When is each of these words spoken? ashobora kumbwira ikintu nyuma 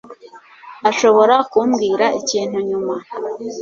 ashobora 0.89 1.35
kumbwira 1.51 2.05
ikintu 2.19 2.57
nyuma 2.69 2.95